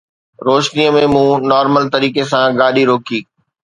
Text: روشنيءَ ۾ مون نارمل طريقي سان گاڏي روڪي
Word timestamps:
روشنيءَ 0.47 0.93
۾ 0.95 1.03
مون 1.13 1.31
نارمل 1.51 1.83
طريقي 1.97 2.23
سان 2.31 2.47
گاڏي 2.59 2.83
روڪي 2.91 3.19